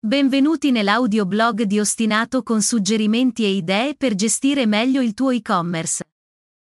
[0.00, 6.04] Benvenuti nell'audioblog di Ostinato con suggerimenti e idee per gestire meglio il tuo e-commerce.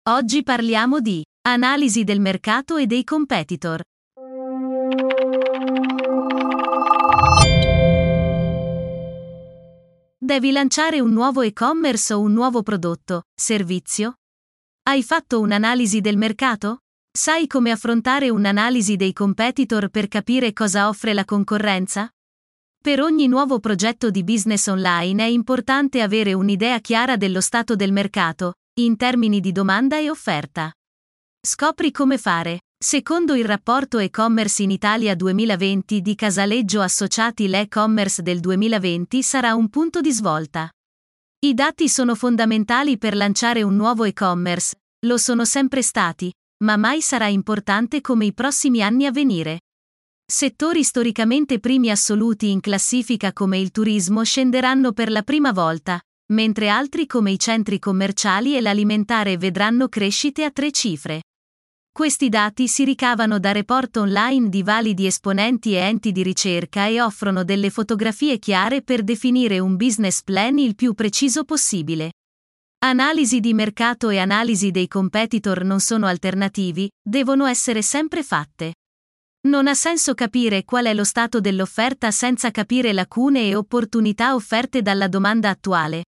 [0.10, 3.84] Oggi parliamo di analisi del mercato e dei competitor.
[10.18, 14.16] Devi lanciare un nuovo e-commerce o un nuovo prodotto, servizio?
[14.88, 16.80] Hai fatto un'analisi del mercato?
[17.16, 22.12] Sai come affrontare un'analisi dei competitor per capire cosa offre la concorrenza?
[22.82, 27.92] Per ogni nuovo progetto di business online è importante avere un'idea chiara dello stato del
[27.92, 30.72] mercato, in termini di domanda e offerta.
[31.46, 32.62] Scopri come fare.
[32.82, 39.68] Secondo il rapporto e-commerce in Italia 2020 di Casaleggio Associati l'e-commerce del 2020 sarà un
[39.68, 40.70] punto di svolta.
[41.40, 46.34] I dati sono fondamentali per lanciare un nuovo e-commerce, lo sono sempre stati,
[46.64, 49.60] ma mai sarà importante come i prossimi anni a venire.
[50.32, 56.00] Settori storicamente primi assoluti in classifica come il turismo scenderanno per la prima volta,
[56.34, 61.24] mentre altri come i centri commerciali e l'alimentare vedranno crescite a tre cifre.
[61.92, 67.02] Questi dati si ricavano da report online di validi esponenti e enti di ricerca e
[67.02, 72.12] offrono delle fotografie chiare per definire un business plan il più preciso possibile.
[72.86, 78.74] Analisi di mercato e analisi dei competitor non sono alternativi, devono essere sempre fatte.
[79.42, 84.82] Non ha senso capire qual è lo stato dell'offerta senza capire lacune e opportunità offerte
[84.82, 86.04] dalla domanda attuale.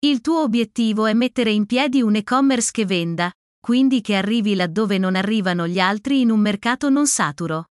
[0.00, 4.98] Il tuo obiettivo è mettere in piedi un e-commerce che venda, quindi che arrivi laddove
[4.98, 7.70] non arrivano gli altri in un mercato non saturo.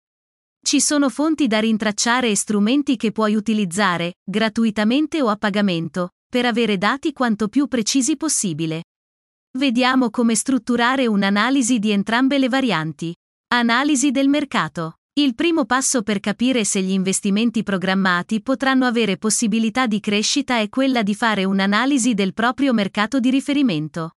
[0.65, 6.45] Ci sono fonti da rintracciare e strumenti che puoi utilizzare, gratuitamente o a pagamento, per
[6.45, 8.85] avere dati quanto più precisi possibile.
[9.57, 13.13] Vediamo come strutturare un'analisi di entrambe le varianti.
[13.57, 14.97] Analisi del mercato.
[15.13, 20.67] Il primo passo per capire se gli investimenti programmati potranno avere possibilità di crescita è
[20.67, 24.15] quella di fare un'analisi del proprio mercato di riferimento.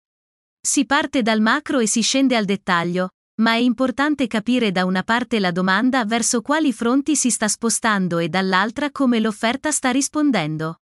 [0.66, 3.10] Si parte dal macro e si scende al dettaglio,
[3.42, 8.20] ma è importante capire da una parte la domanda verso quali fronti si sta spostando
[8.20, 10.80] e dall'altra come l'offerta sta rispondendo.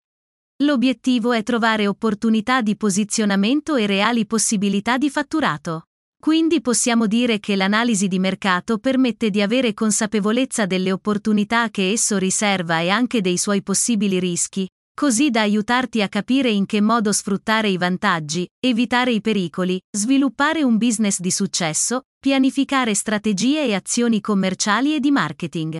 [0.63, 5.88] L'obiettivo è trovare opportunità di posizionamento e reali possibilità di fatturato.
[6.21, 12.17] Quindi possiamo dire che l'analisi di mercato permette di avere consapevolezza delle opportunità che esso
[12.17, 17.13] riserva e anche dei suoi possibili rischi, così da aiutarti a capire in che modo
[17.13, 24.19] sfruttare i vantaggi, evitare i pericoli, sviluppare un business di successo, pianificare strategie e azioni
[24.19, 25.77] commerciali e di marketing.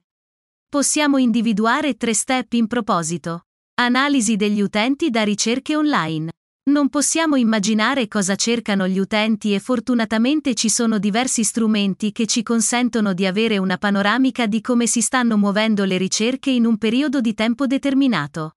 [0.70, 3.42] Possiamo individuare tre step in proposito.
[3.82, 6.32] Analisi degli utenti da ricerche online.
[6.70, 12.44] Non possiamo immaginare cosa cercano gli utenti e fortunatamente ci sono diversi strumenti che ci
[12.44, 17.22] consentono di avere una panoramica di come si stanno muovendo le ricerche in un periodo
[17.22, 18.52] di tempo determinato.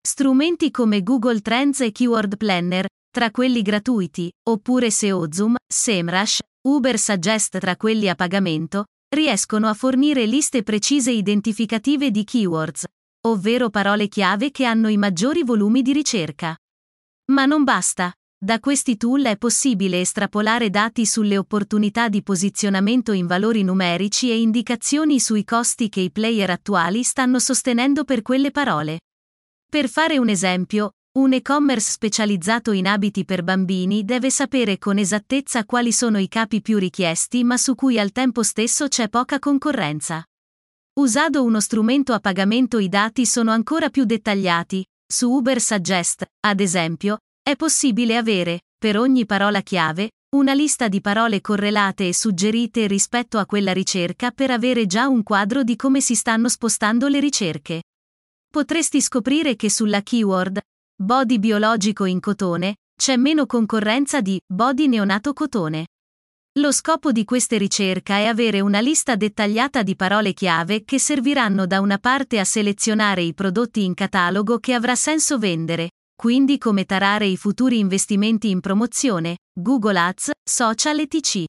[0.00, 6.38] Strumenti come Google Trends e Keyword Planner, tra quelli gratuiti, oppure SEOzoom, SEMrush,
[6.68, 12.84] Uber Suggest tra quelli a pagamento, riescono a fornire liste precise identificative di keywords,
[13.26, 16.54] ovvero parole chiave che hanno i maggiori volumi di ricerca.
[17.30, 18.12] Ma non basta.
[18.42, 24.40] Da questi tool è possibile estrapolare dati sulle opportunità di posizionamento in valori numerici e
[24.40, 29.00] indicazioni sui costi che i player attuali stanno sostenendo per quelle parole.
[29.70, 35.64] Per fare un esempio, un e-commerce specializzato in abiti per bambini deve sapere con esattezza
[35.64, 40.24] quali sono i capi più richiesti ma su cui al tempo stesso c'è poca concorrenza.
[40.94, 46.60] Usando uno strumento a pagamento i dati sono ancora più dettagliati, su Uber Suggest, ad
[46.60, 52.86] esempio, è possibile avere, per ogni parola chiave, una lista di parole correlate e suggerite
[52.86, 57.18] rispetto a quella ricerca per avere già un quadro di come si stanno spostando le
[57.18, 57.82] ricerche.
[58.48, 60.60] Potresti scoprire che sulla keyword
[60.96, 65.86] body biologico in cotone c'è meno concorrenza di body neonato cotone.
[66.58, 71.64] Lo scopo di queste ricerche è avere una lista dettagliata di parole chiave che serviranno
[71.64, 76.86] da una parte a selezionare i prodotti in catalogo che avrà senso vendere, quindi come
[76.86, 81.44] tarare i futuri investimenti in promozione, Google Ads, social etc.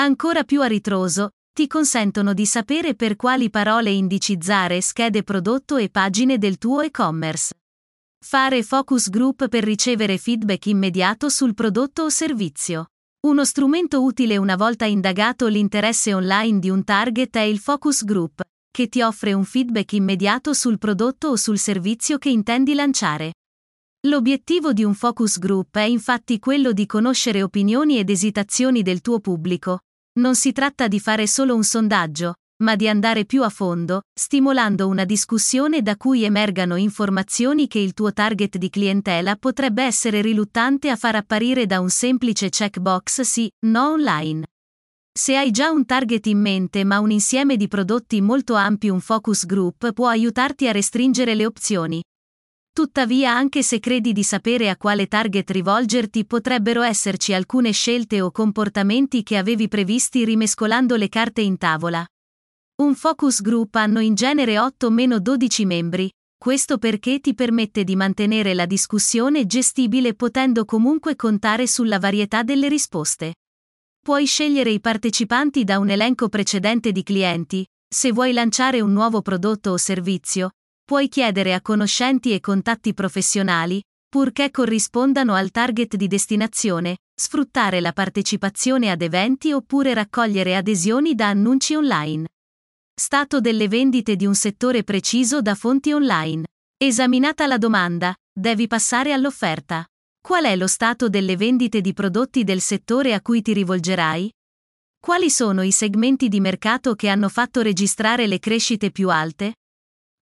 [0.00, 5.90] Ancora più a ritroso, ti consentono di sapere per quali parole indicizzare schede prodotto e
[5.90, 7.52] pagine del tuo e-commerce.
[8.24, 12.86] Fare focus group per ricevere feedback immediato sul prodotto o servizio.
[13.24, 18.42] Uno strumento utile una volta indagato l'interesse online di un target è il focus group,
[18.68, 23.34] che ti offre un feedback immediato sul prodotto o sul servizio che intendi lanciare.
[24.08, 29.20] L'obiettivo di un focus group è infatti quello di conoscere opinioni ed esitazioni del tuo
[29.20, 29.82] pubblico.
[30.18, 34.88] Non si tratta di fare solo un sondaggio, ma di andare più a fondo, stimolando
[34.88, 40.88] una discussione da cui emergano informazioni che il tuo target di clientela potrebbe essere riluttante
[40.88, 44.46] a far apparire da un semplice checkbox sì, no online.
[45.12, 49.00] Se hai già un target in mente ma un insieme di prodotti molto ampio, un
[49.00, 52.02] focus group può aiutarti a restringere le opzioni.
[52.72, 58.30] Tuttavia, anche se credi di sapere a quale target rivolgerti, potrebbero esserci alcune scelte o
[58.30, 62.02] comportamenti che avevi previsti rimescolando le carte in tavola.
[62.76, 68.66] Un focus group hanno in genere 8-12 membri, questo perché ti permette di mantenere la
[68.66, 73.34] discussione gestibile potendo comunque contare sulla varietà delle risposte.
[74.00, 79.22] Puoi scegliere i partecipanti da un elenco precedente di clienti, se vuoi lanciare un nuovo
[79.22, 80.50] prodotto o servizio,
[80.84, 87.92] Puoi chiedere a conoscenti e contatti professionali, purché corrispondano al target di destinazione, sfruttare la
[87.92, 92.26] partecipazione ad eventi oppure raccogliere adesioni da annunci online.
[93.04, 96.46] Stato delle vendite di un settore preciso da fonti online.
[96.76, 99.84] Esaminata la domanda, devi passare all'offerta.
[100.20, 104.32] Qual è lo stato delle vendite di prodotti del settore a cui ti rivolgerai?
[105.00, 109.56] Quali sono i segmenti di mercato che hanno fatto registrare le crescite più alte?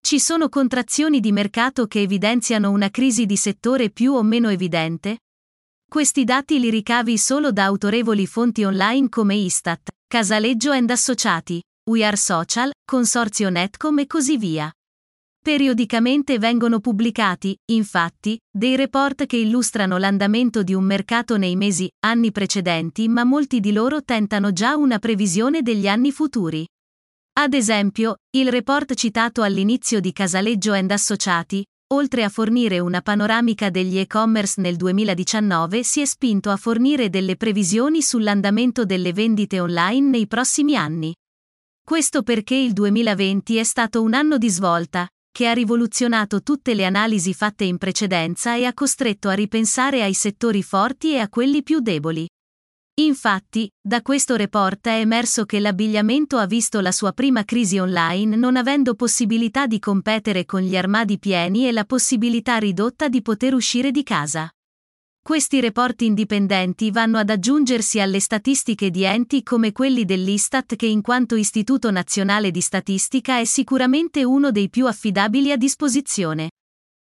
[0.00, 5.18] Ci sono contrazioni di mercato che evidenziano una crisi di settore più o meno evidente?
[5.86, 12.04] Questi dati li ricavi solo da autorevoli fonti online come Istat, Casaleggio and Associati, We
[12.04, 14.70] Are Social, Consorzio Netcom e così via.
[15.42, 22.30] Periodicamente vengono pubblicati, infatti, dei report che illustrano l'andamento di un mercato nei mesi, anni
[22.30, 26.66] precedenti, ma molti di loro tentano già una previsione degli anni futuri.
[27.38, 33.70] Ad esempio, il report citato all'inizio di Casaleggio and Associati, oltre a fornire una panoramica
[33.70, 40.08] degli e-commerce nel 2019, si è spinto a fornire delle previsioni sull'andamento delle vendite online
[40.10, 41.14] nei prossimi anni.
[41.90, 46.84] Questo perché il 2020 è stato un anno di svolta, che ha rivoluzionato tutte le
[46.84, 51.64] analisi fatte in precedenza e ha costretto a ripensare ai settori forti e a quelli
[51.64, 52.28] più deboli.
[53.00, 58.36] Infatti, da questo report è emerso che l'abbigliamento ha visto la sua prima crisi online
[58.36, 63.52] non avendo possibilità di competere con gli armadi pieni e la possibilità ridotta di poter
[63.52, 64.48] uscire di casa.
[65.30, 71.02] Questi report indipendenti vanno ad aggiungersi alle statistiche di enti come quelli dell'Istat che in
[71.02, 76.50] quanto Istituto Nazionale di Statistica è sicuramente uno dei più affidabili a disposizione.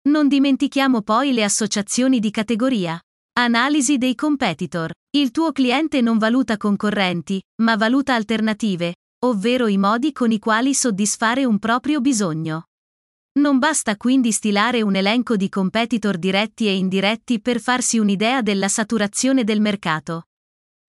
[0.09, 2.99] Non dimentichiamo poi le associazioni di categoria.
[3.33, 4.91] Analisi dei competitor.
[5.15, 10.73] Il tuo cliente non valuta concorrenti, ma valuta alternative, ovvero i modi con i quali
[10.73, 12.63] soddisfare un proprio bisogno.
[13.37, 18.67] Non basta quindi stilare un elenco di competitor diretti e indiretti per farsi un'idea della
[18.67, 20.29] saturazione del mercato.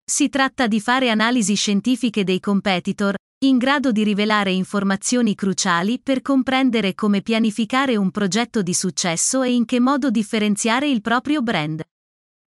[0.03, 3.13] Si tratta di fare analisi scientifiche dei competitor,
[3.45, 9.53] in grado di rivelare informazioni cruciali per comprendere come pianificare un progetto di successo e
[9.53, 11.83] in che modo differenziare il proprio brand.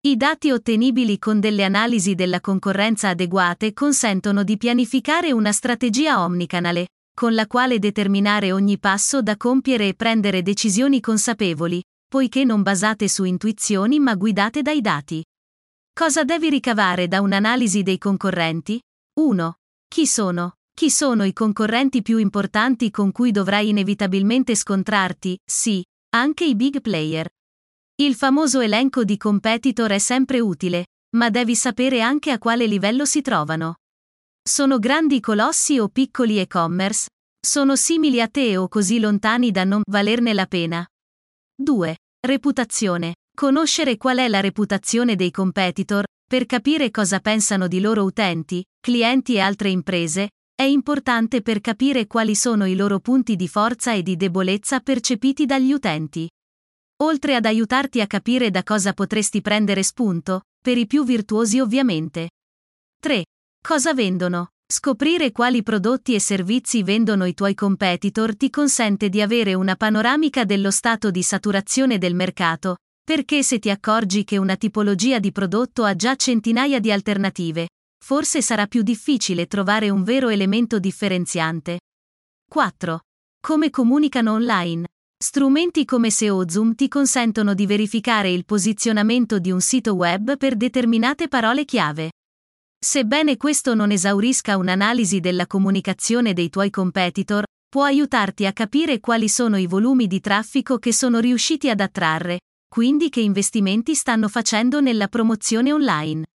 [0.02, 6.88] I dati ottenibili con delle analisi della concorrenza adeguate consentono di pianificare una strategia omnicanale,
[7.14, 13.08] con la quale determinare ogni passo da compiere e prendere decisioni consapevoli, poiché non basate
[13.08, 15.24] su intuizioni ma guidate dai dati.
[15.94, 18.82] Cosa devi ricavare da un'analisi dei concorrenti?
[19.20, 19.56] 1.
[19.88, 20.56] Chi sono?
[20.74, 25.38] Chi sono i concorrenti più importanti con cui dovrai inevitabilmente scontrarti?
[25.46, 25.84] Sì,
[26.16, 27.30] anche i big player.
[27.96, 33.06] Il famoso elenco di competitor è sempre utile, ma devi sapere anche a quale livello
[33.06, 33.81] si trovano.
[34.44, 37.10] Sono grandi colossi o piccoli e-commerce?
[37.40, 40.86] Sono simili a te o così lontani da non valerne la pena?
[41.56, 41.98] 2.
[42.20, 43.16] Reputazione.
[43.34, 49.36] Conoscere qual è la reputazione dei competitor, per capire cosa pensano di loro utenti, clienti
[49.36, 54.02] e altre imprese, è importante per capire quali sono i loro punti di forza e
[54.02, 56.28] di debolezza percepiti dagli utenti
[57.02, 62.30] oltre ad aiutarti a capire da cosa potresti prendere spunto, per i più virtuosi ovviamente.
[63.00, 63.24] 3.
[63.64, 64.54] Cosa vendono?
[64.66, 70.46] Scoprire quali prodotti e servizi vendono i tuoi competitor ti consente di avere una panoramica
[70.46, 75.84] dello stato di saturazione del mercato, perché se ti accorgi che una tipologia di prodotto
[75.84, 77.70] ha già centinaia di alternative,
[78.04, 81.82] forse sarà più difficile trovare un vero elemento differenziante.
[82.50, 83.00] 4.
[83.40, 84.88] Come comunicano online?
[85.22, 90.56] Strumenti come SEO Zoom ti consentono di verificare il posizionamento di un sito web per
[90.56, 92.10] determinate parole chiave.
[92.84, 99.30] Sebbene questo non esaurisca un'analisi della comunicazione dei tuoi competitor, può aiutarti a capire quali
[99.30, 104.82] sono i volumi di traffico che sono riusciti ad attrarre, quindi che investimenti stanno facendo
[104.82, 106.26] nella promozione online.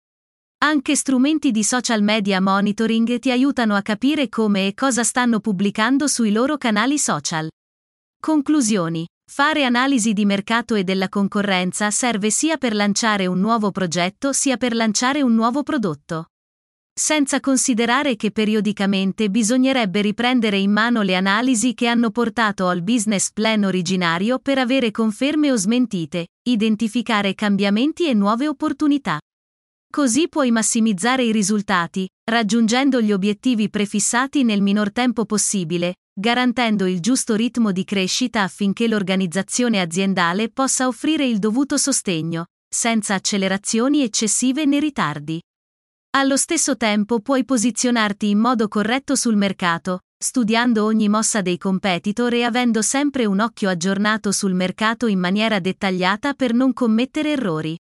[0.58, 6.06] Anche strumenti di social media monitoring ti aiutano a capire come e cosa stanno pubblicando
[6.06, 7.50] sui loro canali social.
[8.22, 9.04] Conclusioni.
[9.28, 14.56] Fare analisi di mercato e della concorrenza serve sia per lanciare un nuovo progetto sia
[14.56, 16.28] per lanciare un nuovo prodotto.
[16.98, 23.32] Senza considerare che periodicamente bisognerebbe riprendere in mano le analisi che hanno portato al business
[23.32, 29.20] plan originario per avere conferme o smentite, identificare cambiamenti e nuove opportunità.
[29.92, 37.00] Così puoi massimizzare i risultati, raggiungendo gli obiettivi prefissati nel minor tempo possibile, garantendo il
[37.00, 44.64] giusto ritmo di crescita affinché l'organizzazione aziendale possa offrire il dovuto sostegno, senza accelerazioni eccessive
[44.64, 45.38] né ritardi.
[46.18, 52.32] Allo stesso tempo puoi posizionarti in modo corretto sul mercato, studiando ogni mossa dei competitor
[52.32, 57.78] e avendo sempre un occhio aggiornato sul mercato in maniera dettagliata per non commettere errori.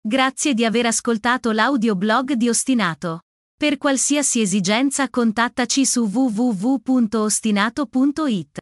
[0.00, 3.20] Grazie di aver ascoltato l'audioblog di Ostinato.
[3.56, 8.58] Per qualsiasi esigenza contattaci su www.ostinato.it.